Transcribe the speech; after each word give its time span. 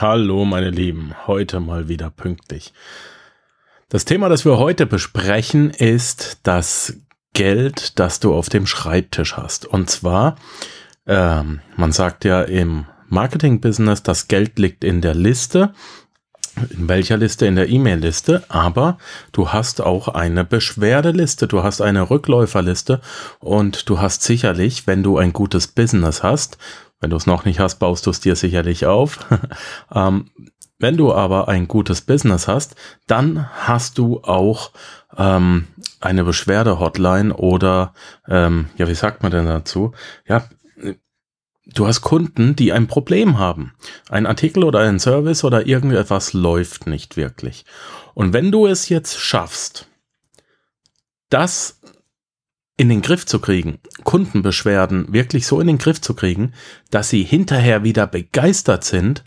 Hallo 0.00 0.46
meine 0.46 0.70
Lieben, 0.70 1.12
heute 1.26 1.60
mal 1.60 1.88
wieder 1.88 2.08
pünktlich. 2.08 2.72
Das 3.90 4.06
Thema, 4.06 4.30
das 4.30 4.46
wir 4.46 4.56
heute 4.56 4.86
besprechen, 4.86 5.68
ist 5.68 6.38
das 6.42 6.96
Geld, 7.34 7.98
das 7.98 8.18
du 8.18 8.32
auf 8.32 8.48
dem 8.48 8.66
Schreibtisch 8.66 9.36
hast. 9.36 9.66
Und 9.66 9.90
zwar, 9.90 10.36
ähm, 11.06 11.60
man 11.76 11.92
sagt 11.92 12.24
ja 12.24 12.40
im 12.40 12.86
Marketing-Business, 13.10 14.02
das 14.02 14.26
Geld 14.26 14.58
liegt 14.58 14.84
in 14.84 15.02
der 15.02 15.14
Liste. 15.14 15.74
In 16.70 16.88
welcher 16.88 17.18
Liste? 17.18 17.44
In 17.44 17.56
der 17.56 17.68
E-Mail-Liste. 17.68 18.42
Aber 18.48 18.96
du 19.32 19.50
hast 19.50 19.82
auch 19.82 20.08
eine 20.08 20.46
Beschwerdeliste, 20.46 21.46
du 21.46 21.62
hast 21.62 21.82
eine 21.82 22.08
Rückläuferliste 22.08 23.02
und 23.38 23.90
du 23.90 24.00
hast 24.00 24.22
sicherlich, 24.22 24.86
wenn 24.86 25.02
du 25.02 25.18
ein 25.18 25.34
gutes 25.34 25.66
Business 25.66 26.22
hast, 26.22 26.56
wenn 27.00 27.10
du 27.10 27.16
es 27.16 27.26
noch 27.26 27.44
nicht 27.44 27.60
hast, 27.60 27.78
baust 27.78 28.06
du 28.06 28.10
es 28.10 28.20
dir 28.20 28.36
sicherlich 28.36 28.86
auf. 28.86 29.18
ähm, 29.94 30.30
wenn 30.78 30.96
du 30.96 31.12
aber 31.12 31.48
ein 31.48 31.68
gutes 31.68 32.00
Business 32.00 32.48
hast, 32.48 32.74
dann 33.06 33.50
hast 33.52 33.98
du 33.98 34.22
auch 34.22 34.70
ähm, 35.16 35.66
eine 36.00 36.24
Beschwerde-Hotline 36.24 37.34
oder, 37.34 37.92
ähm, 38.28 38.70
ja, 38.76 38.88
wie 38.88 38.94
sagt 38.94 39.22
man 39.22 39.30
denn 39.30 39.46
dazu? 39.46 39.92
Ja, 40.26 40.44
du 41.74 41.86
hast 41.86 42.00
Kunden, 42.00 42.56
die 42.56 42.72
ein 42.72 42.86
Problem 42.86 43.38
haben. 43.38 43.74
Ein 44.08 44.26
Artikel 44.26 44.64
oder 44.64 44.80
ein 44.80 44.98
Service 44.98 45.44
oder 45.44 45.66
irgendetwas 45.66 46.32
läuft 46.32 46.86
nicht 46.86 47.16
wirklich. 47.16 47.64
Und 48.14 48.32
wenn 48.32 48.50
du 48.50 48.66
es 48.66 48.88
jetzt 48.88 49.18
schaffst, 49.18 49.86
das 51.28 51.79
in 52.80 52.88
den 52.88 53.02
Griff 53.02 53.26
zu 53.26 53.40
kriegen, 53.40 53.78
Kundenbeschwerden 54.04 55.12
wirklich 55.12 55.46
so 55.46 55.60
in 55.60 55.66
den 55.66 55.76
Griff 55.76 56.00
zu 56.00 56.14
kriegen, 56.14 56.54
dass 56.90 57.10
sie 57.10 57.24
hinterher 57.24 57.84
wieder 57.84 58.06
begeistert 58.06 58.84
sind, 58.84 59.22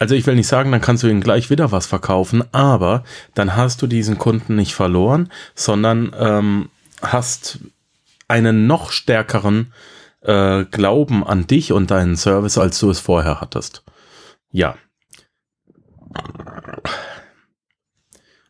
also 0.00 0.16
ich 0.16 0.26
will 0.26 0.34
nicht 0.34 0.48
sagen, 0.48 0.72
dann 0.72 0.80
kannst 0.80 1.04
du 1.04 1.06
ihnen 1.06 1.20
gleich 1.20 1.50
wieder 1.50 1.70
was 1.70 1.86
verkaufen, 1.86 2.42
aber 2.50 3.04
dann 3.34 3.54
hast 3.54 3.80
du 3.80 3.86
diesen 3.86 4.18
Kunden 4.18 4.56
nicht 4.56 4.74
verloren, 4.74 5.30
sondern 5.54 6.12
ähm, 6.18 6.70
hast 7.00 7.60
einen 8.26 8.66
noch 8.66 8.90
stärkeren 8.90 9.72
äh, 10.22 10.64
Glauben 10.64 11.22
an 11.24 11.46
dich 11.46 11.70
und 11.70 11.92
deinen 11.92 12.16
Service, 12.16 12.58
als 12.58 12.80
du 12.80 12.90
es 12.90 12.98
vorher 12.98 13.40
hattest. 13.40 13.84
Ja. 14.50 14.74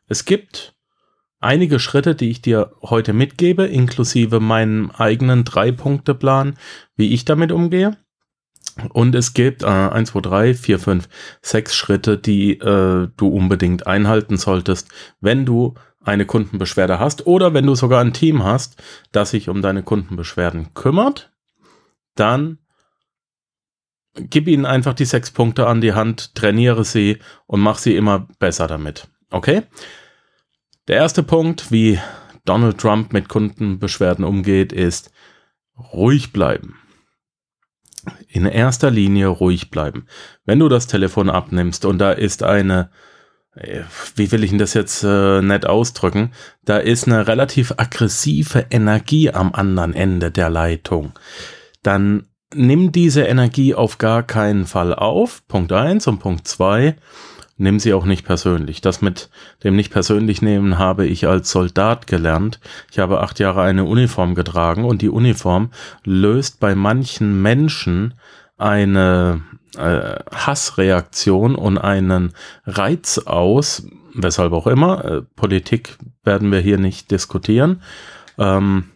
Es 0.08 0.24
gibt 0.24 0.72
einige 1.42 1.78
Schritte, 1.78 2.14
die 2.14 2.30
ich 2.30 2.42
dir 2.42 2.72
heute 2.82 3.12
mitgebe, 3.12 3.66
inklusive 3.66 4.40
meinem 4.40 4.90
eigenen 4.90 5.44
Drei-Punkte-Plan, 5.44 6.56
wie 6.96 7.12
ich 7.12 7.24
damit 7.24 7.52
umgehe. 7.52 7.96
Und 8.90 9.14
es 9.14 9.34
gibt 9.34 9.62
äh, 9.62 9.66
1, 9.66 10.10
2, 10.10 10.20
3, 10.20 10.54
4, 10.54 10.78
5, 10.78 11.08
6 11.42 11.74
Schritte, 11.74 12.18
die 12.18 12.58
äh, 12.58 13.08
du 13.16 13.28
unbedingt 13.28 13.86
einhalten 13.86 14.36
solltest, 14.36 14.88
wenn 15.20 15.44
du 15.44 15.74
eine 16.04 16.26
Kundenbeschwerde 16.26 16.98
hast 16.98 17.26
oder 17.26 17.54
wenn 17.54 17.66
du 17.66 17.74
sogar 17.74 18.00
ein 18.00 18.12
Team 18.12 18.42
hast, 18.42 18.82
das 19.12 19.30
sich 19.30 19.48
um 19.48 19.62
deine 19.62 19.82
Kundenbeschwerden 19.82 20.74
kümmert 20.74 21.32
dann 22.14 22.58
gib 24.14 24.48
ihnen 24.48 24.66
einfach 24.66 24.94
die 24.94 25.04
sechs 25.04 25.30
Punkte 25.30 25.66
an 25.66 25.80
die 25.80 25.94
Hand, 25.94 26.34
trainiere 26.34 26.84
sie 26.84 27.18
und 27.46 27.60
mach 27.60 27.78
sie 27.78 27.96
immer 27.96 28.28
besser 28.38 28.66
damit. 28.66 29.08
Okay? 29.30 29.62
Der 30.88 30.96
erste 30.96 31.22
Punkt, 31.22 31.70
wie 31.70 31.98
Donald 32.44 32.78
Trump 32.78 33.12
mit 33.12 33.28
Kundenbeschwerden 33.28 34.24
umgeht, 34.24 34.72
ist 34.72 35.12
ruhig 35.92 36.32
bleiben. 36.32 36.78
In 38.26 38.46
erster 38.46 38.90
Linie 38.90 39.28
ruhig 39.28 39.70
bleiben. 39.70 40.06
Wenn 40.44 40.58
du 40.58 40.68
das 40.68 40.88
Telefon 40.88 41.30
abnimmst 41.30 41.84
und 41.84 41.98
da 41.98 42.10
ist 42.10 42.42
eine, 42.42 42.90
äh, 43.54 43.82
wie 44.16 44.32
will 44.32 44.42
ich 44.42 44.50
denn 44.50 44.58
das 44.58 44.74
jetzt 44.74 45.04
äh, 45.04 45.40
nett 45.40 45.66
ausdrücken, 45.66 46.32
da 46.64 46.78
ist 46.78 47.06
eine 47.06 47.28
relativ 47.28 47.72
aggressive 47.76 48.66
Energie 48.70 49.30
am 49.30 49.52
anderen 49.52 49.94
Ende 49.94 50.32
der 50.32 50.50
Leitung 50.50 51.12
dann 51.82 52.26
nimm 52.54 52.92
diese 52.92 53.22
Energie 53.22 53.74
auf 53.74 53.98
gar 53.98 54.22
keinen 54.22 54.66
Fall 54.66 54.94
auf. 54.94 55.46
Punkt 55.48 55.72
eins 55.72 56.06
und 56.06 56.18
Punkt 56.18 56.46
zwei 56.46 56.96
nimm 57.62 57.78
sie 57.78 57.94
auch 57.94 58.04
nicht 58.04 58.26
persönlich. 58.26 58.80
Das 58.80 59.00
mit 59.00 59.30
dem 59.64 59.76
nicht 59.76 59.92
persönlich 59.92 60.42
nehmen 60.42 60.78
habe 60.78 61.06
ich 61.06 61.26
als 61.26 61.50
Soldat 61.50 62.06
gelernt. 62.06 62.60
Ich 62.90 62.98
habe 62.98 63.20
acht 63.20 63.38
Jahre 63.38 63.62
eine 63.62 63.84
Uniform 63.84 64.34
getragen 64.34 64.84
und 64.84 65.00
die 65.00 65.08
Uniform 65.08 65.70
löst 66.04 66.60
bei 66.60 66.74
manchen 66.74 67.40
Menschen 67.40 68.14
eine 68.58 69.42
äh, 69.76 70.16
Hassreaktion 70.30 71.54
und 71.54 71.78
einen 71.78 72.32
Reiz 72.66 73.18
aus, 73.18 73.86
weshalb 74.14 74.52
auch 74.52 74.66
immer. 74.66 75.04
Äh, 75.04 75.22
Politik 75.22 75.96
werden 76.24 76.52
wir 76.52 76.60
hier 76.60 76.78
nicht 76.78 77.10
diskutieren. 77.10 77.82
Ähm, 78.38 78.90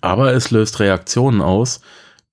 aber 0.00 0.32
es 0.32 0.50
löst 0.50 0.80
Reaktionen 0.80 1.40
aus, 1.40 1.80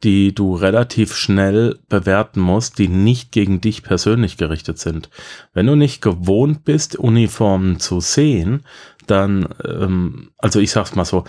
die 0.04 0.36
du 0.36 0.56
relativ 0.56 1.16
schnell 1.16 1.80
bewerten 1.90 2.40
musst, 2.40 2.78
die 2.78 2.88
nicht 2.88 3.32
gegen 3.32 3.62
dich 3.62 3.84
persönlich 3.84 4.38
gerichtet 4.38 4.78
sind. 4.78 5.10
Wenn 5.54 5.68
du 5.68 5.76
nicht 5.76 6.02
gewohnt 6.02 6.64
bist, 6.64 6.96
Uniformen 6.96 7.80
zu 7.80 8.00
sehen, 8.02 8.66
dann, 9.08 9.48
ähm, 9.64 10.32
also 10.38 10.60
ich 10.60 10.72
sag's 10.72 10.96
mal 10.96 11.06
so, 11.06 11.24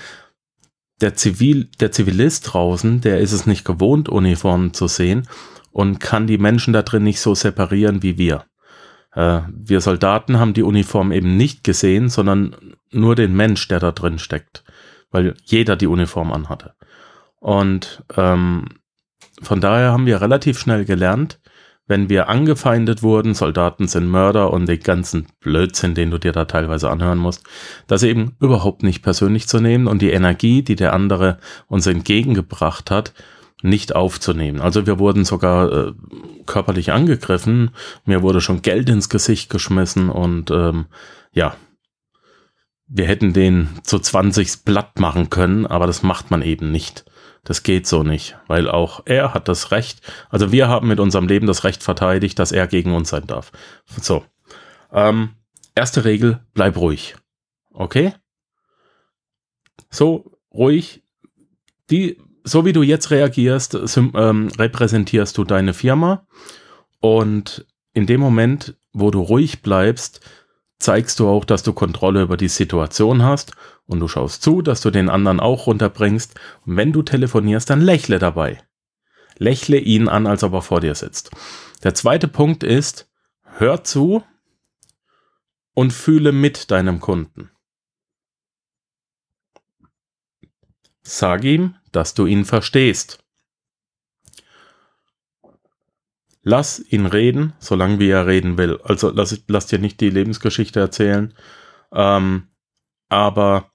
der 1.01 1.15
Zivil, 1.15 1.69
der 1.81 1.93
Zivilist 1.93 2.53
draußen, 2.53 3.01
der 3.01 3.21
ist 3.21 3.33
es 3.33 3.47
nicht 3.47 3.65
gewohnt, 3.65 4.09
Uniformen 4.09 4.73
zu 4.73 4.89
sehen 4.89 5.29
und 5.71 6.01
kann 6.01 6.27
die 6.27 6.39
Menschen 6.39 6.73
da 6.73 6.83
drin 6.83 7.03
nicht 7.03 7.21
so 7.21 7.35
separieren 7.35 8.03
wie 8.03 8.19
wir. 8.19 8.45
Äh, 9.13 9.43
wir 9.53 9.81
Soldaten 9.81 10.39
haben 10.39 10.55
die 10.55 10.63
Uniform 10.63 11.13
eben 11.13 11.37
nicht 11.37 11.65
gesehen, 11.65 12.09
sondern 12.09 12.57
nur 12.91 13.15
den 13.15 13.35
Mensch, 13.35 13.69
der 13.69 13.81
da 13.81 13.93
drin 13.93 14.19
steckt 14.19 14.65
weil 15.11 15.35
jeder 15.45 15.77
die 15.77 15.87
Uniform 15.87 16.33
anhatte. 16.33 16.75
Und 17.41 18.05
ähm, 18.17 18.67
von 19.43 19.61
daher 19.61 19.93
haben 19.93 20.07
wir 20.07 20.21
relativ 20.21 20.59
schnell 20.59 20.85
gelernt, 20.85 21.39
wenn 21.89 22.09
wir 22.09 22.29
angefeindet 22.29 23.05
wurden, 23.05 23.35
Soldaten 23.35 23.87
sind 23.87 24.09
Mörder 24.09 24.53
und 24.53 24.67
den 24.67 24.81
ganzen 24.81 25.29
Blödsinn, 25.39 25.95
den 25.95 26.11
du 26.11 26.19
dir 26.19 26.33
da 26.33 26.45
teilweise 26.45 26.91
anhören 26.91 27.19
musst, 27.19 27.45
das 27.87 28.03
eben 28.03 28.35
überhaupt 28.41 28.83
nicht 28.83 29.03
persönlich 29.03 29.47
zu 29.47 29.61
nehmen 29.61 29.87
und 29.87 30.03
die 30.03 30.11
Energie, 30.11 30.63
die 30.63 30.75
der 30.75 30.93
andere 30.93 31.39
uns 31.69 31.87
entgegengebracht 31.87 32.91
hat, 32.91 33.13
nicht 33.63 33.95
aufzunehmen. 33.95 34.61
Also 34.61 34.87
wir 34.87 34.99
wurden 34.99 35.25
sogar 35.25 35.73
äh, 35.73 35.93
körperlich 36.45 36.91
angegriffen, 36.91 37.71
mir 38.05 38.21
wurde 38.21 38.41
schon 38.41 38.63
Geld 38.63 38.89
ins 38.89 39.09
Gesicht 39.09 39.49
geschmissen 39.49 40.11
und 40.11 40.51
ähm, 40.51 40.87
ja, 41.33 41.55
wir 42.89 43.07
hätten 43.07 43.33
den 43.33 43.69
zu 43.85 44.01
20 44.01 44.65
Blatt 44.65 44.99
machen 44.99 45.31
können, 45.31 45.67
aber 45.67 45.87
das 45.87 46.03
macht 46.03 46.33
man 46.33 46.43
eben 46.43 46.73
nicht. 46.73 47.05
Das 47.47 47.63
geht 47.63 47.87
so 47.87 48.03
nicht, 48.03 48.37
weil 48.49 48.69
auch 48.69 49.03
er 49.05 49.33
hat 49.33 49.47
das 49.47 49.71
Recht, 49.71 50.01
also 50.31 50.51
wir 50.51 50.67
haben 50.67 50.89
mit 50.89 50.99
unserem 50.99 51.29
Leben 51.29 51.47
das 51.47 51.63
Recht 51.63 51.81
verteidigt, 51.81 52.41
dass 52.41 52.51
er 52.51 52.67
gegen 52.67 52.93
uns 52.93 53.11
sein 53.11 53.29
darf. 53.29 53.53
So. 53.87 54.25
Ähm, 54.93 55.31
erste 55.77 56.05
Regel, 56.05 56.41
bleib 56.55 56.77
ruhig. 56.77 57.15
Okay? 57.73 58.15
So 59.91 60.33
ruhig. 60.53 61.05
Die, 61.89 62.21
so 62.43 62.65
wie 62.65 62.73
du 62.73 62.83
jetzt 62.83 63.13
reagierst, 63.13 63.79
ähm, 63.97 64.49
repräsentierst 64.59 65.39
du 65.39 65.45
deine 65.45 65.73
Firma 65.73 66.27
und 66.99 67.65
in 67.93 68.07
dem 68.07 68.21
Moment, 68.21 68.75
wo 68.93 69.13
du 69.13 69.21
ruhig 69.21 69.63
bleibst, 69.63 70.21
zeigst 70.79 71.21
du 71.21 71.29
auch, 71.29 71.45
dass 71.45 71.63
du 71.63 71.73
Kontrolle 71.73 72.23
über 72.23 72.37
die 72.37 72.49
Situation 72.49 73.23
hast 73.23 73.53
und 73.87 74.01
du 74.01 74.09
schaust 74.09 74.43
zu, 74.43 74.63
dass 74.63 74.81
du 74.81 74.91
den 74.91 75.09
anderen 75.09 75.41
auch 75.41 75.67
runterbringst. 75.67 76.35
Und 76.65 76.77
wenn 76.77 76.93
du 76.93 77.03
telefonierst, 77.03 77.71
dann 77.71 77.81
lächle 77.81 78.19
dabei. 78.19 78.63
Lächle 79.39 79.79
ihn 79.79 80.09
an, 80.09 80.27
als 80.27 80.43
ob 80.43 80.55
er 80.55 80.63
vor 80.63 80.81
dir 80.81 80.95
sitzt. 80.95 81.31
Der 81.83 81.95
zweite 81.95 82.29
Punkt 82.29 82.63
ist, 82.63 83.11
hör 83.43 83.85
zu 83.85 84.25
und 85.75 85.93
fühle 85.93 86.33
mit 86.33 86.71
deinem 86.71 87.01
Kunden. 87.01 87.51
Sag 91.03 91.45
ihm, 91.45 91.77
dass 91.93 92.15
du 92.15 92.27
ihn 92.27 92.45
verstehst. 92.45 93.26
Lass 96.47 96.79
ihn 96.79 97.07
reden, 97.07 97.55
solange 97.59 97.99
wie 97.99 98.09
er 98.09 98.29
reden 98.29 98.57
will. 98.57 98.79
Also 98.85 99.11
lass, 99.11 99.43
lass 99.49 99.67
dir 99.67 99.81
nicht 99.81 100.01
die 100.01 100.11
Lebensgeschichte 100.11 100.79
erzählen. 100.79 101.35
Ähm, 101.93 102.45
aber 103.09 103.73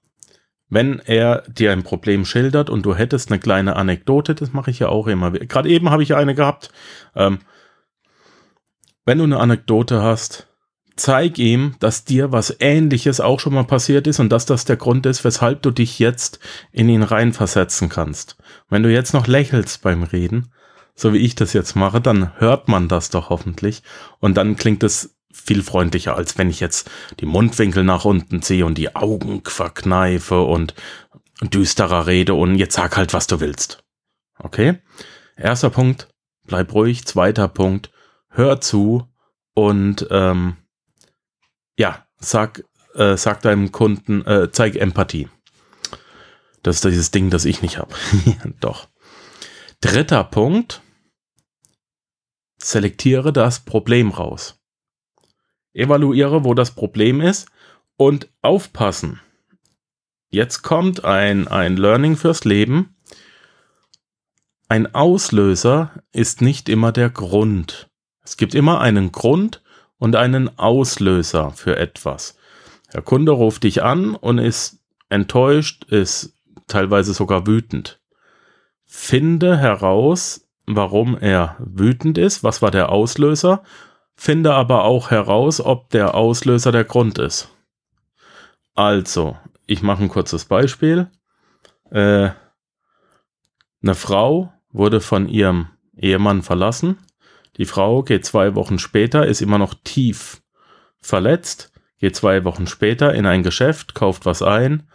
wenn 0.70 0.98
er 1.00 1.42
dir 1.42 1.72
ein 1.72 1.82
Problem 1.82 2.24
schildert 2.24 2.70
und 2.70 2.86
du 2.86 2.94
hättest 2.94 3.30
eine 3.30 3.38
kleine 3.38 3.76
Anekdote, 3.76 4.34
das 4.34 4.54
mache 4.54 4.70
ich 4.70 4.78
ja 4.78 4.88
auch 4.88 5.06
immer. 5.06 5.32
Gerade 5.32 5.68
eben 5.68 5.90
habe 5.90 6.02
ich 6.02 6.14
eine 6.14 6.34
gehabt. 6.34 6.72
Ähm, 7.14 7.40
wenn 9.04 9.18
du 9.18 9.24
eine 9.24 9.38
Anekdote 9.38 10.02
hast, 10.02 10.48
zeig 10.96 11.38
ihm, 11.38 11.74
dass 11.78 12.06
dir 12.06 12.32
was 12.32 12.56
Ähnliches 12.58 13.20
auch 13.20 13.38
schon 13.38 13.52
mal 13.52 13.64
passiert 13.64 14.06
ist 14.06 14.18
und 14.18 14.30
dass 14.30 14.46
das 14.46 14.64
der 14.64 14.76
Grund 14.76 15.04
ist, 15.04 15.24
weshalb 15.24 15.60
du 15.60 15.72
dich 15.72 15.98
jetzt 15.98 16.38
in 16.70 16.88
ihn 16.88 17.02
reinversetzen 17.02 17.90
kannst. 17.90 18.38
Wenn 18.70 18.82
du 18.82 18.90
jetzt 18.90 19.12
noch 19.12 19.26
lächelst 19.26 19.82
beim 19.82 20.04
Reden, 20.04 20.54
so 20.94 21.12
wie 21.12 21.18
ich 21.18 21.34
das 21.34 21.52
jetzt 21.52 21.74
mache, 21.74 22.00
dann 22.00 22.38
hört 22.38 22.68
man 22.68 22.88
das 22.88 23.10
doch 23.10 23.30
hoffentlich. 23.30 23.82
Und 24.18 24.36
dann 24.36 24.56
klingt 24.56 24.82
es 24.82 25.16
viel 25.32 25.62
freundlicher, 25.62 26.14
als 26.16 26.36
wenn 26.38 26.50
ich 26.50 26.60
jetzt 26.60 26.90
die 27.20 27.26
Mundwinkel 27.26 27.84
nach 27.84 28.04
unten 28.04 28.42
ziehe 28.42 28.66
und 28.66 28.76
die 28.76 28.94
Augen 28.94 29.42
verkneife 29.44 30.42
und 30.42 30.74
düsterer 31.40 32.06
rede 32.06 32.34
und 32.34 32.56
jetzt 32.56 32.74
sag 32.74 32.96
halt, 32.96 33.12
was 33.12 33.26
du 33.26 33.40
willst. 33.40 33.82
Okay? 34.38 34.78
Erster 35.36 35.70
Punkt, 35.70 36.08
bleib 36.46 36.72
ruhig. 36.74 37.06
Zweiter 37.06 37.48
Punkt, 37.48 37.90
hör 38.28 38.60
zu 38.60 39.08
und 39.54 40.06
ähm, 40.10 40.56
ja, 41.78 42.06
sag, 42.18 42.64
äh, 42.94 43.16
sag 43.16 43.40
deinem 43.42 43.72
Kunden, 43.72 44.24
äh, 44.26 44.50
zeig 44.52 44.76
Empathie. 44.76 45.28
Das 46.62 46.76
ist 46.76 46.84
dieses 46.84 47.10
Ding, 47.10 47.30
das 47.30 47.44
ich 47.44 47.62
nicht 47.62 47.78
habe. 47.78 47.94
Doch. 48.60 48.86
Dritter 49.80 50.22
Punkt. 50.24 50.81
Selektiere 52.72 53.32
das 53.32 53.60
Problem 53.60 54.10
raus. 54.10 54.58
Evaluiere, 55.74 56.44
wo 56.44 56.54
das 56.54 56.70
Problem 56.70 57.20
ist 57.20 57.48
und 57.96 58.28
aufpassen. 58.40 59.20
Jetzt 60.30 60.62
kommt 60.62 61.04
ein, 61.04 61.48
ein 61.48 61.76
Learning 61.76 62.16
fürs 62.16 62.44
Leben. 62.44 62.96
Ein 64.68 64.94
Auslöser 64.94 66.02
ist 66.12 66.40
nicht 66.40 66.70
immer 66.70 66.92
der 66.92 67.10
Grund. 67.10 67.90
Es 68.24 68.38
gibt 68.38 68.54
immer 68.54 68.80
einen 68.80 69.12
Grund 69.12 69.62
und 69.98 70.16
einen 70.16 70.58
Auslöser 70.58 71.50
für 71.50 71.76
etwas. 71.76 72.38
Der 72.94 73.02
Kunde 73.02 73.32
ruft 73.32 73.64
dich 73.64 73.82
an 73.82 74.14
und 74.14 74.38
ist 74.38 74.78
enttäuscht, 75.10 75.84
ist 75.84 76.34
teilweise 76.68 77.12
sogar 77.12 77.46
wütend. 77.46 78.00
Finde 78.86 79.58
heraus, 79.58 80.48
warum 80.66 81.16
er 81.18 81.56
wütend 81.58 82.18
ist, 82.18 82.44
was 82.44 82.62
war 82.62 82.70
der 82.70 82.90
Auslöser, 82.90 83.62
finde 84.14 84.54
aber 84.54 84.84
auch 84.84 85.10
heraus, 85.10 85.60
ob 85.60 85.90
der 85.90 86.14
Auslöser 86.14 86.72
der 86.72 86.84
Grund 86.84 87.18
ist. 87.18 87.48
Also, 88.74 89.36
ich 89.66 89.82
mache 89.82 90.02
ein 90.02 90.08
kurzes 90.08 90.44
Beispiel. 90.44 91.10
Äh, 91.90 92.30
eine 93.82 93.94
Frau 93.94 94.52
wurde 94.70 95.00
von 95.00 95.28
ihrem 95.28 95.68
Ehemann 95.96 96.42
verlassen. 96.42 96.98
Die 97.58 97.66
Frau 97.66 98.02
geht 98.02 98.24
zwei 98.24 98.54
Wochen 98.54 98.78
später, 98.78 99.26
ist 99.26 99.42
immer 99.42 99.58
noch 99.58 99.74
tief 99.84 100.42
verletzt, 101.00 101.72
geht 101.98 102.16
zwei 102.16 102.44
Wochen 102.44 102.66
später 102.66 103.14
in 103.14 103.26
ein 103.26 103.42
Geschäft, 103.42 103.94
kauft 103.94 104.24
was 104.24 104.40
ein 104.42 104.88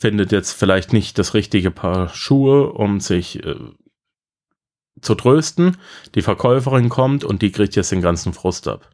findet 0.00 0.32
jetzt 0.32 0.52
vielleicht 0.52 0.94
nicht 0.94 1.18
das 1.18 1.34
richtige 1.34 1.70
Paar 1.70 2.08
Schuhe, 2.08 2.72
um 2.72 3.00
sich 3.00 3.44
äh, 3.44 3.54
zu 5.00 5.14
trösten. 5.14 5.76
Die 6.14 6.22
Verkäuferin 6.22 6.88
kommt 6.88 7.24
und 7.24 7.42
die 7.42 7.52
kriegt 7.52 7.76
jetzt 7.76 7.92
den 7.92 8.02
ganzen 8.02 8.32
Frust 8.32 8.68
ab. 8.68 8.90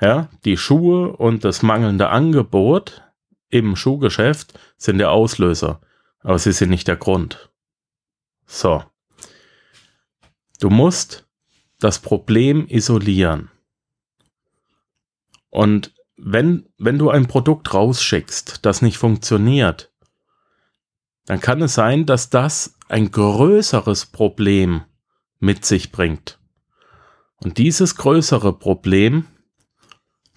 Ja, 0.00 0.28
die 0.44 0.56
Schuhe 0.56 1.14
und 1.16 1.44
das 1.44 1.62
mangelnde 1.62 2.08
Angebot 2.08 3.02
im 3.50 3.76
Schuhgeschäft 3.76 4.58
sind 4.78 4.98
der 4.98 5.10
Auslöser, 5.10 5.80
aber 6.20 6.38
sie 6.38 6.52
sind 6.52 6.70
nicht 6.70 6.88
der 6.88 6.96
Grund. 6.96 7.50
So. 8.46 8.82
Du 10.58 10.70
musst 10.70 11.26
das 11.80 11.98
Problem 11.98 12.66
isolieren. 12.68 13.50
Und 15.50 15.94
wenn, 16.16 16.68
wenn 16.78 16.98
du 16.98 17.10
ein 17.10 17.26
Produkt 17.26 17.72
rausschickst, 17.74 18.64
das 18.64 18.82
nicht 18.82 18.98
funktioniert, 18.98 19.90
dann 21.26 21.40
kann 21.40 21.62
es 21.62 21.74
sein, 21.74 22.06
dass 22.06 22.30
das 22.30 22.76
ein 22.90 23.10
größeres 23.10 24.06
Problem 24.06 24.82
mit 25.38 25.64
sich 25.64 25.92
bringt. 25.92 26.38
Und 27.36 27.58
dieses 27.58 27.96
größere 27.96 28.52
Problem, 28.52 29.26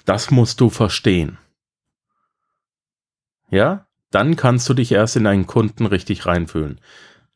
das 0.05 0.31
musst 0.31 0.61
du 0.61 0.69
verstehen. 0.69 1.38
Ja, 3.50 3.88
dann 4.11 4.35
kannst 4.35 4.69
du 4.69 4.73
dich 4.73 4.91
erst 4.91 5.15
in 5.15 5.27
einen 5.27 5.47
Kunden 5.47 5.85
richtig 5.85 6.25
reinfühlen. 6.25 6.79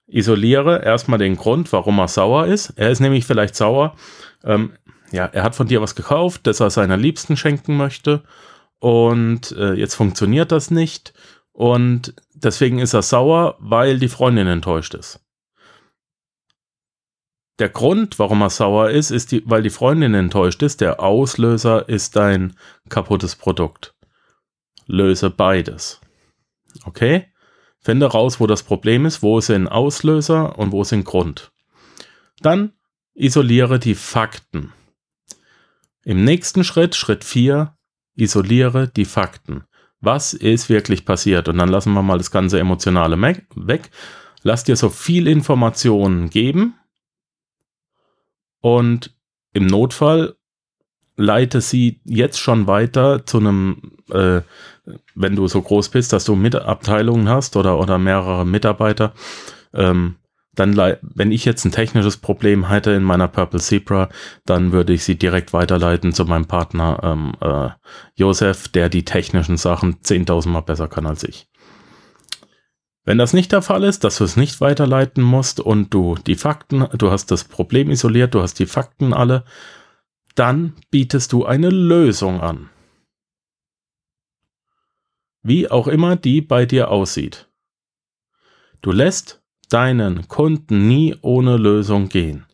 Isoliere 0.07 0.83
erstmal 0.83 1.19
den 1.19 1.35
Grund, 1.35 1.73
warum 1.73 1.99
er 1.99 2.07
sauer 2.07 2.45
ist. 2.47 2.69
Er 2.77 2.91
ist 2.91 3.01
nämlich 3.01 3.25
vielleicht 3.25 3.55
sauer, 3.55 3.95
ähm, 4.43 4.73
ja, 5.11 5.25
er 5.25 5.43
hat 5.43 5.55
von 5.55 5.67
dir 5.67 5.81
was 5.81 5.95
gekauft, 5.95 6.47
das 6.47 6.59
er 6.59 6.69
seiner 6.69 6.97
Liebsten 6.97 7.37
schenken 7.37 7.77
möchte 7.77 8.23
und 8.79 9.51
äh, 9.53 9.73
jetzt 9.73 9.95
funktioniert 9.95 10.51
das 10.51 10.69
nicht 10.69 11.13
und 11.51 12.13
deswegen 12.43 12.79
ist 12.79 12.93
er 12.93 13.01
sauer, 13.01 13.55
weil 13.59 13.99
die 13.99 14.09
Freundin 14.09 14.47
enttäuscht 14.47 14.93
ist. 14.93 15.19
Der 17.59 17.69
Grund, 17.69 18.19
warum 18.19 18.41
er 18.41 18.51
sauer 18.51 18.91
ist, 18.91 19.09
ist, 19.09 19.31
die, 19.31 19.41
weil 19.45 19.63
die 19.63 19.71
Freundin 19.71 20.13
enttäuscht 20.13 20.61
ist. 20.61 20.79
Der 20.79 20.99
Auslöser 20.99 21.89
ist 21.89 22.15
dein 22.15 22.55
kaputtes 22.89 23.35
Produkt. 23.35 23.95
Löse 24.85 25.31
beides. 25.31 25.99
Okay? 26.85 27.27
Finde 27.79 28.07
raus, 28.07 28.39
wo 28.39 28.47
das 28.47 28.63
Problem 28.63 29.05
ist, 29.05 29.23
wo 29.23 29.39
ist 29.39 29.49
ein 29.49 29.67
Auslöser 29.67 30.57
und 30.59 30.71
wo 30.71 30.83
ist 30.83 30.93
ein 30.93 31.03
Grund. 31.03 31.51
Dann 32.41 32.73
isoliere 33.15 33.79
die 33.79 33.95
Fakten. 33.95 34.73
Im 36.03 36.23
nächsten 36.23 36.63
Schritt, 36.63 36.95
Schritt 36.95 37.23
4, 37.23 37.75
isoliere 38.15 38.87
die 38.87 39.05
Fakten. 39.05 39.63
Was 39.99 40.33
ist 40.33 40.69
wirklich 40.69 41.05
passiert? 41.05 41.47
Und 41.49 41.57
dann 41.57 41.69
lassen 41.69 41.93
wir 41.93 42.03
mal 42.03 42.17
das 42.17 42.31
ganze 42.31 42.59
Emotionale 42.59 43.19
weg. 43.55 43.89
Lass 44.43 44.63
dir 44.63 44.75
so 44.75 44.89
viel 44.89 45.27
Informationen 45.27 46.29
geben 46.29 46.75
und 48.61 49.15
im 49.53 49.65
Notfall 49.65 50.35
leite 51.15 51.61
sie 51.61 51.99
jetzt 52.05 52.39
schon 52.39 52.67
weiter 52.67 53.25
zu 53.25 53.39
einem, 53.39 53.93
äh, 54.11 54.41
wenn 55.15 55.35
du 55.35 55.47
so 55.47 55.61
groß 55.61 55.89
bist, 55.89 56.13
dass 56.13 56.25
du 56.25 56.35
Mitabteilungen 56.35 57.27
hast 57.27 57.55
oder, 57.55 57.79
oder 57.79 57.97
mehrere 57.97 58.45
Mitarbeiter, 58.45 59.13
ähm, 59.73 60.15
dann, 60.59 60.75
wenn 61.01 61.31
ich 61.31 61.45
jetzt 61.45 61.65
ein 61.65 61.71
technisches 61.71 62.17
Problem 62.17 62.67
hätte 62.67 62.91
in 62.91 63.03
meiner 63.03 63.27
Purple 63.27 63.59
Zebra, 63.59 64.09
dann 64.45 64.71
würde 64.71 64.93
ich 64.93 65.03
sie 65.03 65.15
direkt 65.15 65.53
weiterleiten 65.53 66.13
zu 66.13 66.25
meinem 66.25 66.45
Partner 66.45 66.99
ähm, 67.03 67.33
äh, 67.41 67.69
Josef, 68.15 68.67
der 68.67 68.89
die 68.89 69.05
technischen 69.05 69.57
Sachen 69.57 70.01
10.000 70.01 70.49
Mal 70.49 70.61
besser 70.61 70.87
kann 70.87 71.05
als 71.05 71.23
ich. 71.23 71.47
Wenn 73.05 73.19
das 73.19 73.33
nicht 73.33 73.51
der 73.51 73.61
Fall 73.61 73.83
ist, 73.83 74.03
dass 74.03 74.17
du 74.17 74.23
es 74.23 74.35
nicht 74.35 74.59
weiterleiten 74.59 75.23
musst 75.23 75.59
und 75.59 75.93
du 75.93 76.15
die 76.15 76.35
Fakten, 76.35 76.87
du 76.97 77.11
hast 77.11 77.31
das 77.31 77.45
Problem 77.45 77.89
isoliert, 77.89 78.33
du 78.33 78.41
hast 78.41 78.55
die 78.55 78.65
Fakten 78.65 79.13
alle, 79.13 79.45
dann 80.35 80.73
bietest 80.91 81.31
du 81.31 81.45
eine 81.45 81.69
Lösung 81.69 82.41
an. 82.41 82.69
Wie 85.41 85.69
auch 85.69 85.87
immer 85.87 86.15
die 86.15 86.41
bei 86.41 86.65
dir 86.65 86.89
aussieht. 86.89 87.47
Du 88.81 88.91
lässt 88.91 89.41
deinen 89.69 90.27
Kunden 90.27 90.87
nie 90.87 91.15
ohne 91.21 91.57
Lösung 91.57 92.09
gehen. 92.09 92.45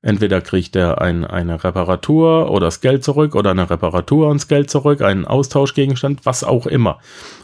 Entweder 0.00 0.40
kriegt 0.40 0.76
er 0.76 1.00
ein, 1.00 1.24
eine 1.24 1.64
Reparatur 1.64 2.50
oder 2.50 2.66
das 2.66 2.80
Geld 2.80 3.02
zurück 3.02 3.34
oder 3.34 3.50
eine 3.50 3.68
Reparatur 3.68 4.28
und 4.28 4.40
das 4.40 4.48
Geld 4.48 4.70
zurück, 4.70 5.02
einen 5.02 5.24
Austauschgegenstand, 5.24 6.24
was 6.24 6.44
auch 6.44 6.66
immer. 6.66 7.00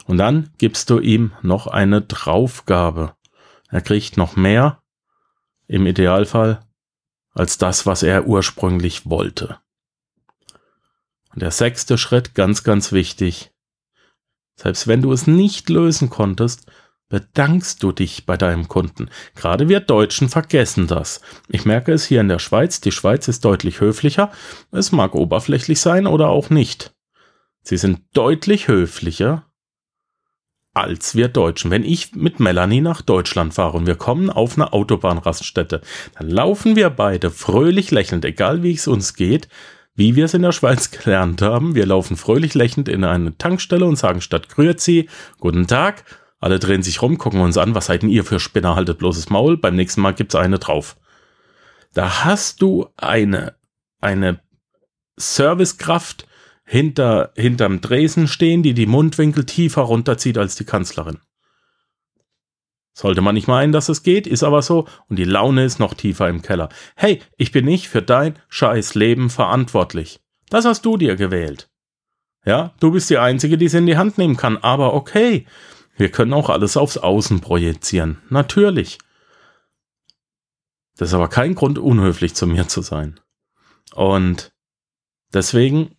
Und 0.07 0.19
dann 0.19 0.51
gibst 0.59 0.89
du 0.91 1.01
ihm 1.01 1.33
noch 1.43 1.67
eine 1.67 2.03
Draufgabe. 2.03 3.15
Er 3.71 3.81
kriegt 3.81 4.17
noch 4.17 4.37
mehr, 4.37 4.81
im 5.67 5.87
Idealfall, 5.87 6.61
als 7.33 7.59
das, 7.59 7.87
was 7.87 8.03
er 8.03 8.27
ursprünglich 8.27 9.11
wollte. 9.11 9.59
Und 11.33 11.43
der 11.43 11.51
sechste 11.51 11.99
Schritt, 11.99 12.35
ganz, 12.35 12.63
ganz 12.63 12.93
wichtig. 12.93 13.51
Selbst 14.55 14.87
wenn 14.87 15.03
du 15.03 15.13
es 15.13 15.27
nicht 15.27 15.69
lösen 15.69 16.11
konntest, 16.11 16.71
bedankst 17.09 17.83
du 17.83 17.93
dich 17.93 18.27
bei 18.27 18.37
deinem 18.37 18.69
Kunden. 18.69 19.09
Gerade 19.35 19.69
wir 19.69 19.81
Deutschen 19.81 20.29
vergessen 20.29 20.87
das. 20.87 21.21
Ich 21.49 21.65
merke 21.65 21.93
es 21.93 22.05
hier 22.05 22.21
in 22.21 22.29
der 22.29 22.39
Schweiz. 22.39 22.81
Die 22.81 22.93
Schweiz 22.93 23.29
ist 23.29 23.45
deutlich 23.45 23.81
höflicher. 23.81 24.33
Es 24.73 24.93
mag 24.93 25.15
oberflächlich 25.15 25.81
sein 25.81 26.07
oder 26.07 26.29
auch 26.29 26.51
nicht. 26.51 26.95
Sie 27.63 27.77
sind 27.77 28.01
deutlich 28.15 28.69
höflicher 28.69 29.47
als 30.75 31.15
wir 31.15 31.29
Deutschen. 31.29 31.71
Wenn 31.71 31.85
ich 31.85 32.15
mit 32.15 32.41
Melanie 32.41 32.81
nach 32.81 33.01
Deutschland 33.01 33.55
fahre 33.55 33.77
und 33.77 33.87
wir 33.87 33.95
kommen 33.95 34.29
auf 34.29 34.57
eine 34.57 34.73
Autobahnraststätte, 34.73 35.81
dann 36.19 36.29
laufen 36.29 36.75
wir 36.75 36.91
beide 36.91 37.31
fröhlich 37.31 37.93
lächelnd, 37.93 38.25
egal 38.25 38.63
wie 38.65 38.73
es 38.73 38.89
uns 38.89 39.15
geht, 39.15 39.49
wie 39.95 40.17
wir 40.17 40.25
es 40.25 40.35
in 40.35 40.43
der 40.43 40.53
Schweiz 40.53 40.91
gelernt 40.91 41.41
haben. 41.41 41.77
Wir 41.77 41.87
laufen 41.87 42.17
fröhlich 42.17 42.55
lächelnd 42.55 42.89
in 42.89 43.05
eine 43.05 43.39
Tankstelle 43.39 43.87
und 43.87 43.97
sagen 43.97 44.21
statt 44.21 44.49
Grüezi, 44.49 45.09
guten 45.39 45.69
Tag 45.69 46.05
alle 46.45 46.59
drehen 46.59 46.83
sich 46.83 47.01
rum, 47.01 47.17
gucken 47.17 47.41
uns 47.41 47.57
an, 47.57 47.75
was 47.75 47.87
seid 47.87 48.03
denn 48.03 48.11
ihr 48.11 48.23
für 48.23 48.39
Spinner, 48.39 48.77
haltet 48.77 48.99
bloßes 48.99 49.31
Maul, 49.31 49.57
beim 49.57 49.77
nächsten 49.77 50.03
Mal 50.03 50.13
gibt's 50.13 50.35
eine 50.35 50.59
drauf. 50.59 50.99
Da 51.95 52.23
hast 52.23 52.61
du 52.61 52.87
eine, 52.99 53.55
eine 54.03 54.41
Servicekraft 55.17 56.27
hinter, 56.67 57.33
hinterm 57.35 57.81
Dresden, 57.81 58.29
stehen, 58.29 58.63
die 58.63 58.75
die 58.75 58.85
Mundwinkel 58.85 59.47
tiefer 59.47 59.81
runterzieht 59.81 60.37
als 60.37 60.55
die 60.55 60.67
Kanzlerin. 60.67 61.17
Sollte 62.93 63.23
man 63.23 63.35
nicht 63.35 63.49
meinen, 63.49 63.73
dass 63.73 63.89
es 63.89 64.03
geht, 64.03 64.27
ist 64.27 64.43
aber 64.43 64.61
so 64.61 64.87
und 65.09 65.19
die 65.19 65.25
Laune 65.25 65.65
ist 65.65 65.79
noch 65.79 65.95
tiefer 65.95 66.29
im 66.29 66.43
Keller. 66.43 66.69
Hey, 66.95 67.23
ich 67.39 67.53
bin 67.53 67.65
nicht 67.65 67.89
für 67.89 68.03
dein 68.03 68.39
scheiß 68.51 68.95
Leben 68.95 69.31
verantwortlich. 69.31 70.21
Das 70.51 70.67
hast 70.67 70.85
du 70.85 70.99
dir 70.99 71.17
gewählt. 71.17 71.71
Ja, 72.45 72.75
du 72.81 72.91
bist 72.91 73.09
die 73.09 73.17
Einzige, 73.17 73.57
die 73.57 73.65
es 73.65 73.73
in 73.73 73.87
die 73.87 73.97
Hand 73.97 74.19
nehmen 74.19 74.37
kann, 74.37 74.59
aber 74.59 74.93
okay. 74.93 75.47
Wir 75.97 76.11
können 76.11 76.33
auch 76.33 76.51
alles 76.51 76.77
aufs 76.77 76.99
Außen 76.99 77.41
projizieren. 77.41 78.19
Natürlich. 78.29 78.99
Das 80.97 81.09
ist 81.09 81.15
aber 81.15 81.29
kein 81.29 81.55
Grund, 81.55 81.79
unhöflich 81.79 82.35
zu 82.35 82.47
mir 82.47 82.69
zu 82.69 82.83
sein. 82.83 83.21
Und 83.95 84.53
deswegen 85.33 85.97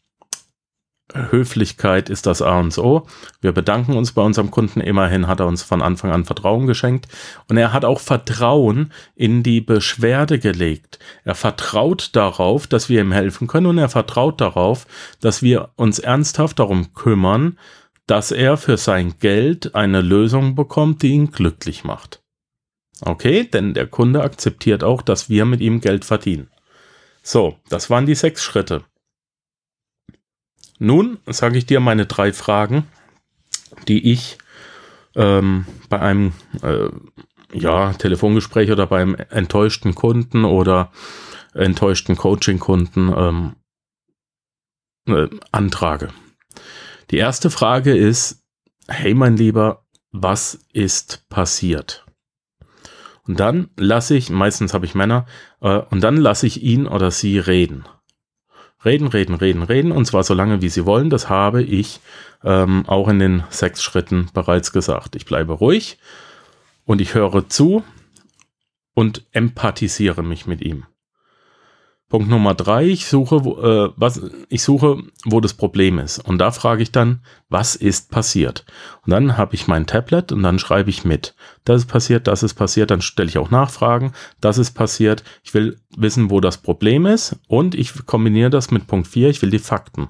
Höflichkeit 1.13 2.09
ist 2.09 2.25
das 2.25 2.41
A 2.41 2.59
und 2.59 2.77
O. 2.77 3.05
Wir 3.39 3.51
bedanken 3.51 3.95
uns 3.95 4.11
bei 4.13 4.21
unserem 4.21 4.49
Kunden. 4.49 4.81
Immerhin 4.81 5.27
hat 5.27 5.39
er 5.39 5.45
uns 5.45 5.61
von 5.61 5.81
Anfang 5.81 6.11
an 6.11 6.25
Vertrauen 6.25 6.65
geschenkt. 6.65 7.07
Und 7.47 7.57
er 7.57 7.73
hat 7.73 7.85
auch 7.85 7.99
Vertrauen 7.99 8.91
in 9.15 9.43
die 9.43 9.61
Beschwerde 9.61 10.39
gelegt. 10.39 10.99
Er 11.23 11.35
vertraut 11.35 12.15
darauf, 12.15 12.65
dass 12.67 12.89
wir 12.89 13.01
ihm 13.01 13.11
helfen 13.11 13.47
können. 13.47 13.67
Und 13.67 13.77
er 13.77 13.89
vertraut 13.89 14.41
darauf, 14.41 14.87
dass 15.21 15.41
wir 15.41 15.69
uns 15.75 15.99
ernsthaft 15.99 16.59
darum 16.59 16.93
kümmern, 16.93 17.59
dass 18.07 18.31
er 18.31 18.57
für 18.57 18.77
sein 18.77 19.15
Geld 19.19 19.75
eine 19.75 20.01
Lösung 20.01 20.55
bekommt, 20.55 21.01
die 21.01 21.09
ihn 21.09 21.31
glücklich 21.31 21.83
macht. 21.83 22.21
Okay, 23.01 23.43
denn 23.45 23.73
der 23.73 23.87
Kunde 23.87 24.23
akzeptiert 24.23 24.83
auch, 24.83 25.01
dass 25.01 25.29
wir 25.29 25.45
mit 25.45 25.61
ihm 25.61 25.81
Geld 25.81 26.05
verdienen. 26.05 26.49
So, 27.23 27.57
das 27.69 27.89
waren 27.89 28.05
die 28.05 28.15
sechs 28.15 28.43
Schritte. 28.43 28.83
Nun 30.77 31.19
sage 31.25 31.57
ich 31.57 31.65
dir 31.65 31.79
meine 31.79 32.05
drei 32.05 32.31
Fragen, 32.33 32.87
die 33.87 34.11
ich 34.11 34.37
ähm, 35.15 35.65
bei 35.89 35.99
einem 35.99 36.33
äh, 36.61 36.89
ja, 37.53 37.93
Telefongespräch 37.93 38.71
oder 38.71 38.87
beim 38.87 39.15
enttäuschten 39.15 39.95
Kunden 39.95 40.45
oder 40.45 40.91
enttäuschten 41.53 42.17
Coaching-Kunden 42.17 43.13
ähm, 43.15 43.55
äh, 45.07 45.29
antrage. 45.51 46.09
Die 47.11 47.17
erste 47.17 47.49
Frage 47.49 47.95
ist, 47.95 48.43
hey 48.87 49.13
mein 49.13 49.37
Lieber, 49.37 49.85
was 50.11 50.59
ist 50.73 51.27
passiert? 51.29 52.05
Und 53.27 53.39
dann 53.39 53.69
lasse 53.75 54.15
ich, 54.15 54.29
meistens 54.29 54.73
habe 54.73 54.85
ich 54.85 54.95
Männer, 54.95 55.25
äh, 55.61 55.79
und 55.89 56.01
dann 56.01 56.17
lasse 56.17 56.47
ich 56.47 56.61
ihn 56.61 56.87
oder 56.87 57.11
sie 57.11 57.39
reden. 57.39 57.85
Reden, 58.83 59.07
reden, 59.07 59.35
reden, 59.35 59.63
reden, 59.63 59.91
und 59.91 60.05
zwar 60.05 60.23
so 60.23 60.35
lange, 60.35 60.61
wie 60.61 60.69
sie 60.69 60.85
wollen. 60.85 61.09
Das 61.09 61.27
habe 61.27 61.63
ich 61.63 62.01
ähm, 62.43 62.87
auch 62.87 63.07
in 63.07 63.17
den 63.17 63.43
sechs 63.49 63.81
Schritten 63.81 64.29
bereits 64.33 64.71
gesagt. 64.71 65.15
Ich 65.15 65.25
bleibe 65.25 65.53
ruhig 65.53 65.97
und 66.85 67.01
ich 67.01 67.15
höre 67.15 67.49
zu 67.49 67.83
und 68.93 69.25
empathisiere 69.31 70.23
mich 70.23 70.45
mit 70.45 70.61
ihm. 70.61 70.85
Punkt 72.07 72.29
Nummer 72.29 72.53
drei, 72.53 72.85
ich 72.85 73.07
suche, 73.07 73.37
äh, 73.37 73.93
was, 73.95 74.21
ich 74.49 74.61
suche, 74.61 75.01
wo 75.25 75.41
das 75.41 75.55
Problem 75.55 75.97
ist. 75.97 76.19
Und 76.19 76.37
da 76.37 76.51
frage 76.51 76.83
ich 76.83 76.91
dann, 76.91 77.21
was 77.49 77.75
ist 77.75 78.11
passiert? 78.11 78.63
Und 79.05 79.11
dann 79.11 79.37
habe 79.37 79.55
ich 79.55 79.67
mein 79.67 79.87
Tablet 79.87 80.31
und 80.31 80.43
dann 80.43 80.59
schreibe 80.59 80.91
ich 80.91 81.03
mit. 81.03 81.33
Das 81.63 81.81
ist 81.81 81.87
passiert, 81.87 82.27
das 82.27 82.43
ist 82.43 82.53
passiert, 82.53 82.91
dann 82.91 83.01
stelle 83.01 83.29
ich 83.29 83.39
auch 83.39 83.49
Nachfragen, 83.49 84.13
das 84.39 84.59
ist 84.59 84.73
passiert. 84.73 85.23
Ich 85.43 85.55
will 85.55 85.79
wissen, 85.97 86.29
wo 86.29 86.41
das 86.41 86.57
Problem 86.57 87.07
ist 87.07 87.37
und 87.47 87.73
ich 87.73 88.05
kombiniere 88.05 88.51
das 88.51 88.69
mit 88.69 88.85
Punkt 88.85 89.07
vier. 89.07 89.29
ich 89.29 89.41
will 89.41 89.49
die 89.49 89.59
Fakten. 89.59 90.09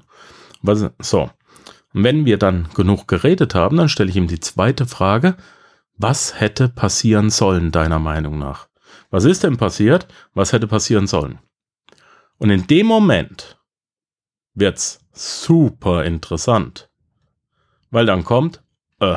Was, 0.60 0.90
so. 0.98 1.30
Und 1.94 2.04
wenn 2.04 2.26
wir 2.26 2.36
dann 2.36 2.68
genug 2.74 3.08
geredet 3.08 3.54
haben, 3.54 3.78
dann 3.78 3.88
stelle 3.88 4.10
ich 4.10 4.16
ihm 4.16 4.28
die 4.28 4.40
zweite 4.40 4.84
Frage, 4.84 5.34
was 5.96 6.38
hätte 6.38 6.68
passieren 6.68 7.30
sollen, 7.30 7.72
deiner 7.72 7.98
Meinung 7.98 8.38
nach? 8.38 8.68
Was 9.10 9.24
ist 9.24 9.44
denn 9.44 9.56
passiert? 9.56 10.06
Was 10.34 10.52
hätte 10.52 10.66
passieren 10.66 11.06
sollen? 11.06 11.38
Und 12.38 12.50
in 12.50 12.66
dem 12.66 12.86
Moment 12.86 13.58
wird's 14.54 15.00
super 15.12 16.04
interessant. 16.04 16.90
Weil 17.90 18.06
dann 18.06 18.24
kommt, 18.24 18.62
äh, 19.00 19.16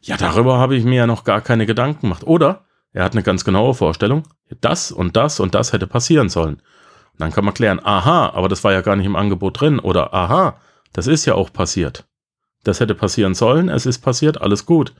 ja, 0.00 0.16
darüber 0.16 0.58
habe 0.58 0.76
ich 0.76 0.84
mir 0.84 0.96
ja 0.96 1.06
noch 1.06 1.24
gar 1.24 1.40
keine 1.40 1.66
Gedanken 1.66 2.02
gemacht. 2.02 2.24
Oder 2.24 2.64
er 2.92 3.04
hat 3.04 3.12
eine 3.12 3.22
ganz 3.22 3.44
genaue 3.44 3.74
Vorstellung, 3.74 4.24
das 4.60 4.92
und 4.92 5.16
das 5.16 5.40
und 5.40 5.54
das 5.54 5.72
hätte 5.72 5.86
passieren 5.86 6.28
sollen. 6.28 6.56
Und 6.56 7.20
dann 7.20 7.32
kann 7.32 7.44
man 7.44 7.54
klären, 7.54 7.80
aha, 7.84 8.30
aber 8.34 8.48
das 8.48 8.64
war 8.64 8.72
ja 8.72 8.80
gar 8.80 8.96
nicht 8.96 9.06
im 9.06 9.16
Angebot 9.16 9.60
drin. 9.60 9.78
Oder 9.78 10.12
aha, 10.14 10.60
das 10.92 11.06
ist 11.06 11.24
ja 11.24 11.34
auch 11.34 11.52
passiert. 11.52 12.06
Das 12.64 12.80
hätte 12.80 12.94
passieren 12.94 13.34
sollen, 13.34 13.68
es 13.68 13.86
ist 13.86 13.98
passiert, 13.98 14.40
alles 14.40 14.66
gut. 14.66 14.94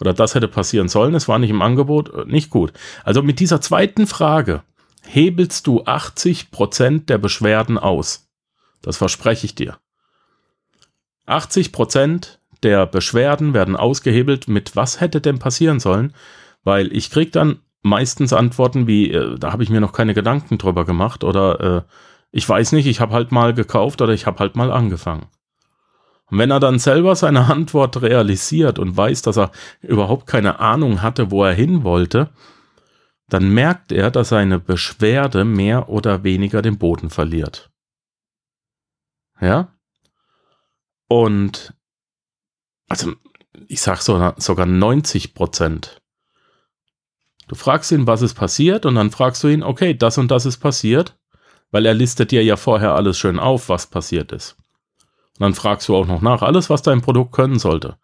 Oder 0.00 0.14
das 0.14 0.34
hätte 0.34 0.48
passieren 0.48 0.88
sollen, 0.88 1.14
es 1.14 1.28
war 1.28 1.38
nicht 1.38 1.50
im 1.50 1.62
Angebot, 1.62 2.12
äh, 2.12 2.24
nicht 2.24 2.50
gut. 2.50 2.72
Also 3.04 3.22
mit 3.22 3.38
dieser 3.40 3.60
zweiten 3.60 4.06
Frage 4.06 4.62
hebelst 5.06 5.66
du 5.66 5.82
80% 5.82 7.06
der 7.06 7.18
Beschwerden 7.18 7.78
aus. 7.78 8.28
Das 8.82 8.96
verspreche 8.96 9.46
ich 9.46 9.54
dir. 9.54 9.78
80% 11.26 12.38
der 12.62 12.86
Beschwerden 12.86 13.54
werden 13.54 13.76
ausgehebelt 13.76 14.48
mit 14.48 14.76
was 14.76 15.00
hätte 15.00 15.20
denn 15.20 15.38
passieren 15.38 15.80
sollen, 15.80 16.14
weil 16.64 16.92
ich 16.92 17.10
krieg 17.10 17.32
dann 17.32 17.60
meistens 17.82 18.32
Antworten 18.32 18.86
wie, 18.86 19.10
äh, 19.10 19.38
da 19.38 19.52
habe 19.52 19.62
ich 19.62 19.70
mir 19.70 19.80
noch 19.80 19.92
keine 19.92 20.14
Gedanken 20.14 20.58
drüber 20.58 20.84
gemacht 20.84 21.24
oder 21.24 21.60
äh, 21.60 21.82
ich 22.30 22.48
weiß 22.48 22.72
nicht, 22.72 22.86
ich 22.86 23.00
habe 23.00 23.12
halt 23.12 23.30
mal 23.32 23.52
gekauft 23.52 24.00
oder 24.00 24.12
ich 24.12 24.26
habe 24.26 24.38
halt 24.38 24.56
mal 24.56 24.70
angefangen. 24.70 25.26
Und 26.30 26.38
wenn 26.38 26.50
er 26.50 26.60
dann 26.60 26.78
selber 26.78 27.14
seine 27.14 27.50
Antwort 27.50 28.00
realisiert 28.00 28.78
und 28.78 28.96
weiß, 28.96 29.22
dass 29.22 29.36
er 29.36 29.50
überhaupt 29.82 30.26
keine 30.26 30.60
Ahnung 30.60 31.02
hatte, 31.02 31.30
wo 31.30 31.44
er 31.44 31.52
hin 31.52 31.84
wollte, 31.84 32.30
dann 33.32 33.48
merkt 33.48 33.92
er, 33.92 34.10
dass 34.10 34.28
seine 34.28 34.58
Beschwerde 34.58 35.44
mehr 35.44 35.88
oder 35.88 36.22
weniger 36.22 36.60
den 36.60 36.76
Boden 36.76 37.08
verliert. 37.08 37.70
Ja? 39.40 39.74
Und 41.08 41.74
also 42.88 43.14
ich 43.68 43.80
sag 43.80 44.02
so, 44.02 44.34
sogar 44.36 44.66
90 44.66 45.32
Prozent. 45.32 46.02
Du 47.48 47.54
fragst 47.54 47.90
ihn, 47.92 48.06
was 48.06 48.20
ist 48.20 48.34
passiert, 48.34 48.84
und 48.84 48.96
dann 48.96 49.10
fragst 49.10 49.42
du 49.42 49.48
ihn, 49.48 49.62
okay, 49.62 49.94
das 49.94 50.18
und 50.18 50.30
das 50.30 50.44
ist 50.44 50.58
passiert, 50.58 51.18
weil 51.70 51.86
er 51.86 51.94
listet 51.94 52.32
dir 52.32 52.44
ja 52.44 52.56
vorher 52.56 52.94
alles 52.94 53.18
schön 53.18 53.38
auf, 53.38 53.70
was 53.70 53.86
passiert 53.86 54.32
ist. 54.32 54.56
Und 55.38 55.40
dann 55.40 55.54
fragst 55.54 55.88
du 55.88 55.96
auch 55.96 56.06
noch 56.06 56.20
nach, 56.20 56.42
alles, 56.42 56.68
was 56.68 56.82
dein 56.82 57.00
Produkt 57.00 57.32
können 57.32 57.58
sollte. 57.58 57.96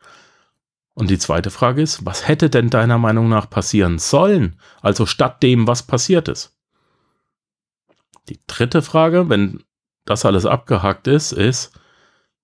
Und 0.99 1.11
die 1.11 1.19
zweite 1.19 1.53
Frage 1.53 1.81
ist, 1.81 2.05
was 2.05 2.27
hätte 2.27 2.51
denn 2.51 2.71
deiner 2.71 2.99
Meinung 2.99 3.29
nach 3.29 3.49
passieren 3.49 4.01
sollen? 4.01 4.59
Also 4.83 5.07
statt 5.07 5.45
dem, 5.45 5.69
was 5.69 5.85
passiert 5.85 6.27
ist. 6.27 6.59
Die 8.29 8.41
dritte 8.49 8.83
Frage, 8.83 9.29
wenn 9.29 9.63
das 10.07 10.25
alles 10.25 10.45
abgehakt 10.45 11.07
ist, 11.07 11.31
ist, 11.31 11.71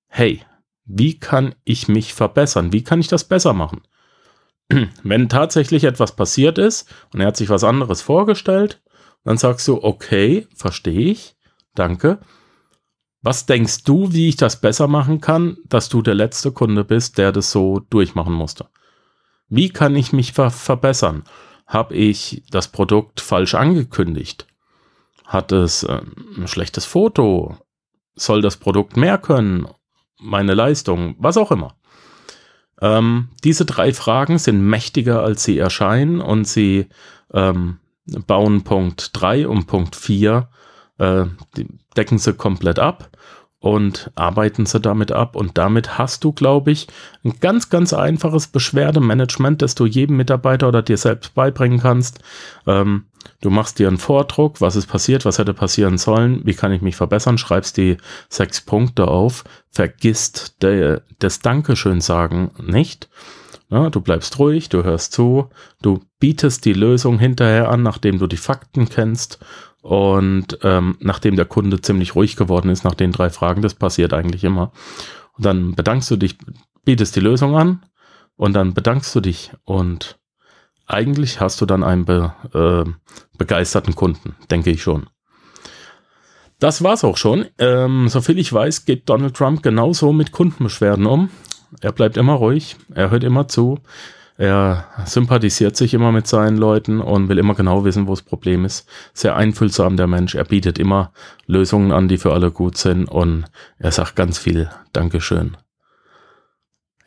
hey, 0.06 0.40
wie 0.84 1.18
kann 1.18 1.56
ich 1.64 1.88
mich 1.88 2.14
verbessern? 2.14 2.72
Wie 2.72 2.84
kann 2.84 3.00
ich 3.00 3.08
das 3.08 3.24
besser 3.24 3.54
machen? 3.54 3.82
Wenn 5.02 5.28
tatsächlich 5.28 5.82
etwas 5.82 6.14
passiert 6.14 6.56
ist 6.58 6.88
und 7.12 7.20
er 7.20 7.26
hat 7.26 7.36
sich 7.36 7.48
was 7.48 7.64
anderes 7.64 8.02
vorgestellt, 8.02 8.80
dann 9.24 9.36
sagst 9.36 9.66
du, 9.66 9.82
okay, 9.82 10.46
verstehe 10.54 11.10
ich, 11.10 11.34
danke. 11.74 12.20
Was 13.24 13.46
denkst 13.46 13.84
du, 13.84 14.12
wie 14.12 14.28
ich 14.28 14.36
das 14.36 14.60
besser 14.60 14.86
machen 14.86 15.18
kann, 15.22 15.56
dass 15.64 15.88
du 15.88 16.02
der 16.02 16.14
letzte 16.14 16.52
Kunde 16.52 16.84
bist, 16.84 17.16
der 17.16 17.32
das 17.32 17.50
so 17.50 17.80
durchmachen 17.88 18.34
musste? 18.34 18.66
Wie 19.48 19.70
kann 19.70 19.96
ich 19.96 20.12
mich 20.12 20.34
ver 20.34 20.50
verbessern? 20.50 21.24
Habe 21.66 21.94
ich 21.94 22.42
das 22.50 22.68
Produkt 22.68 23.22
falsch 23.22 23.54
angekündigt? 23.54 24.46
Hat 25.24 25.52
es 25.52 25.84
äh, 25.84 26.02
ein 26.36 26.48
schlechtes 26.48 26.84
Foto? 26.84 27.56
Soll 28.14 28.42
das 28.42 28.58
Produkt 28.58 28.98
mehr 28.98 29.16
können? 29.16 29.68
Meine 30.20 30.52
Leistung? 30.52 31.16
Was 31.18 31.38
auch 31.38 31.50
immer. 31.50 31.76
Ähm, 32.82 33.30
diese 33.42 33.64
drei 33.64 33.94
Fragen 33.94 34.36
sind 34.36 34.60
mächtiger, 34.60 35.22
als 35.22 35.44
sie 35.44 35.56
erscheinen 35.56 36.20
und 36.20 36.46
sie 36.46 36.88
ähm, 37.32 37.78
bauen 38.04 38.64
Punkt 38.64 39.12
3 39.14 39.48
und 39.48 39.66
Punkt 39.66 39.96
4 39.96 40.50
äh, 40.98 41.24
decken 41.96 42.18
sie 42.18 42.34
komplett 42.34 42.78
ab 42.78 43.10
und 43.64 44.10
arbeiten 44.14 44.66
sie 44.66 44.78
damit 44.78 45.10
ab. 45.10 45.36
Und 45.36 45.56
damit 45.56 45.96
hast 45.96 46.22
du, 46.22 46.32
glaube 46.32 46.70
ich, 46.70 46.86
ein 47.24 47.40
ganz, 47.40 47.70
ganz 47.70 47.94
einfaches 47.94 48.48
Beschwerdemanagement, 48.48 49.62
das 49.62 49.74
du 49.74 49.86
jedem 49.86 50.18
Mitarbeiter 50.18 50.68
oder 50.68 50.82
dir 50.82 50.98
selbst 50.98 51.34
beibringen 51.34 51.80
kannst. 51.80 52.18
Ähm, 52.66 53.06
du 53.40 53.48
machst 53.48 53.78
dir 53.78 53.88
einen 53.88 53.96
Vordruck, 53.96 54.60
was 54.60 54.76
ist 54.76 54.86
passiert, 54.86 55.24
was 55.24 55.38
hätte 55.38 55.54
passieren 55.54 55.96
sollen, 55.96 56.42
wie 56.44 56.52
kann 56.52 56.72
ich 56.72 56.82
mich 56.82 56.94
verbessern, 56.94 57.38
schreibst 57.38 57.78
die 57.78 57.96
sechs 58.28 58.60
Punkte 58.60 59.08
auf, 59.08 59.44
vergisst 59.70 60.62
de, 60.62 61.00
das 61.18 61.38
Dankeschön 61.38 62.02
sagen 62.02 62.50
nicht. 62.62 63.08
Ja, 63.70 63.88
du 63.88 64.02
bleibst 64.02 64.38
ruhig, 64.38 64.68
du 64.68 64.84
hörst 64.84 65.14
zu, 65.14 65.48
du 65.80 66.00
bietest 66.20 66.66
die 66.66 66.74
Lösung 66.74 67.18
hinterher 67.18 67.70
an, 67.70 67.82
nachdem 67.82 68.18
du 68.18 68.26
die 68.26 68.36
Fakten 68.36 68.90
kennst 68.90 69.38
und 69.84 70.60
ähm, 70.62 70.96
nachdem 71.00 71.36
der 71.36 71.44
Kunde 71.44 71.78
ziemlich 71.78 72.14
ruhig 72.14 72.36
geworden 72.36 72.70
ist 72.70 72.84
nach 72.84 72.94
den 72.94 73.12
drei 73.12 73.28
Fragen, 73.28 73.60
das 73.60 73.74
passiert 73.74 74.14
eigentlich 74.14 74.42
immer. 74.42 74.72
Und 75.34 75.44
dann 75.44 75.74
bedankst 75.74 76.10
du 76.10 76.16
dich, 76.16 76.38
bietest 76.86 77.14
die 77.16 77.20
Lösung 77.20 77.54
an, 77.54 77.84
und 78.36 78.54
dann 78.54 78.72
bedankst 78.72 79.14
du 79.14 79.20
dich 79.20 79.52
und 79.64 80.18
eigentlich 80.86 81.38
hast 81.38 81.60
du 81.60 81.66
dann 81.66 81.84
einen 81.84 82.06
be, 82.06 82.32
äh, 82.54 82.90
begeisterten 83.36 83.94
Kunden, 83.94 84.36
denke 84.50 84.70
ich 84.70 84.82
schon. 84.82 85.06
Das 86.60 86.82
war's 86.82 87.04
auch 87.04 87.18
schon. 87.18 87.44
Ähm, 87.58 88.08
soviel 88.08 88.38
ich 88.38 88.50
weiß, 88.50 88.86
geht 88.86 89.06
Donald 89.10 89.36
Trump 89.36 89.62
genauso 89.62 90.14
mit 90.14 90.32
Kundenbeschwerden 90.32 91.04
um. 91.04 91.28
Er 91.82 91.92
bleibt 91.92 92.16
immer 92.16 92.34
ruhig, 92.34 92.76
er 92.94 93.10
hört 93.10 93.22
immer 93.22 93.48
zu, 93.48 93.80
er 94.36 94.88
sympathisiert 95.06 95.76
sich 95.76 95.94
immer 95.94 96.10
mit 96.10 96.26
seinen 96.26 96.56
Leuten 96.56 97.00
und 97.00 97.28
will 97.28 97.38
immer 97.38 97.54
genau 97.54 97.84
wissen, 97.84 98.08
wo 98.08 98.12
das 98.12 98.22
Problem 98.22 98.64
ist. 98.64 98.88
Sehr 99.12 99.36
einfühlsam 99.36 99.96
der 99.96 100.08
Mensch. 100.08 100.34
Er 100.34 100.44
bietet 100.44 100.78
immer 100.78 101.12
Lösungen 101.46 101.92
an, 101.92 102.08
die 102.08 102.18
für 102.18 102.32
alle 102.32 102.50
gut 102.50 102.76
sind 102.76 103.04
und 103.06 103.44
er 103.78 103.92
sagt 103.92 104.16
ganz 104.16 104.38
viel 104.38 104.68
Dankeschön. 104.92 105.56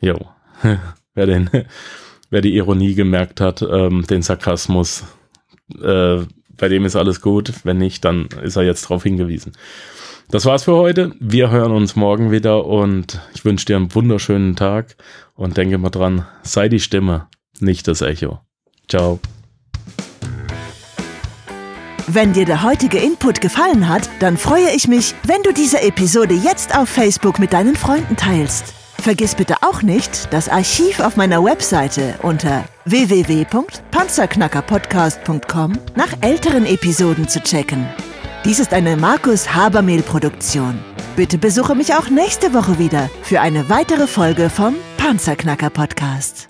Jo. 0.00 0.16
wer, 1.14 1.26
den, 1.26 1.50
wer 2.30 2.40
die 2.40 2.56
Ironie 2.56 2.94
gemerkt 2.94 3.40
hat, 3.40 3.60
ähm, 3.62 4.06
den 4.06 4.22
Sarkasmus, 4.22 5.04
äh, 5.82 6.22
bei 6.58 6.68
dem 6.68 6.84
ist 6.84 6.96
alles 6.96 7.20
gut. 7.20 7.52
Wenn 7.64 7.78
nicht, 7.78 8.04
dann 8.04 8.28
ist 8.42 8.56
er 8.56 8.64
jetzt 8.64 8.84
darauf 8.84 9.02
hingewiesen. 9.02 9.52
Das 10.30 10.44
war's 10.44 10.64
für 10.64 10.76
heute. 10.76 11.12
Wir 11.20 11.50
hören 11.50 11.72
uns 11.72 11.96
morgen 11.96 12.30
wieder 12.30 12.66
und 12.66 13.20
ich 13.34 13.46
wünsche 13.46 13.64
dir 13.64 13.76
einen 13.76 13.94
wunderschönen 13.94 14.56
Tag 14.56 14.96
und 15.34 15.56
denke 15.56 15.78
mal 15.78 15.88
dran, 15.88 16.26
sei 16.42 16.68
die 16.68 16.80
Stimme, 16.80 17.28
nicht 17.60 17.88
das 17.88 18.02
Echo. 18.02 18.40
Ciao. 18.88 19.20
Wenn 22.06 22.32
dir 22.32 22.44
der 22.44 22.62
heutige 22.62 22.98
Input 22.98 23.40
gefallen 23.40 23.88
hat, 23.88 24.08
dann 24.20 24.36
freue 24.36 24.70
ich 24.74 24.88
mich, 24.88 25.14
wenn 25.24 25.42
du 25.42 25.52
diese 25.52 25.80
Episode 25.82 26.34
jetzt 26.34 26.76
auf 26.76 26.88
Facebook 26.88 27.38
mit 27.38 27.52
deinen 27.52 27.76
Freunden 27.76 28.16
teilst. 28.16 28.74
Vergiss 28.98 29.34
bitte 29.34 29.56
auch 29.62 29.82
nicht, 29.82 30.32
das 30.32 30.48
Archiv 30.48 31.00
auf 31.00 31.16
meiner 31.16 31.44
Webseite 31.44 32.14
unter 32.22 32.64
www.panzerknackerpodcast.com 32.90 35.78
nach 35.94 36.12
älteren 36.20 36.66
Episoden 36.66 37.28
zu 37.28 37.40
checken. 37.40 37.86
Dies 38.44 38.58
ist 38.60 38.72
eine 38.72 38.96
Markus 38.96 39.52
Habermehl 39.54 40.02
Produktion. 40.02 40.78
Bitte 41.16 41.38
besuche 41.38 41.74
mich 41.74 41.94
auch 41.94 42.10
nächste 42.10 42.54
Woche 42.54 42.78
wieder 42.78 43.10
für 43.22 43.40
eine 43.40 43.68
weitere 43.68 44.06
Folge 44.06 44.48
vom 44.50 44.76
Panzerknacker 44.96 45.70
Podcast. 45.70 46.48